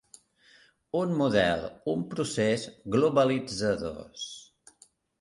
[0.99, 1.61] Un model,
[1.95, 2.67] un procés
[2.99, 4.29] globalitzadors.